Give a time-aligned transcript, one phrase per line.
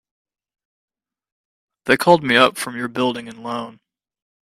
[1.85, 3.79] They called me up from your Building and Loan.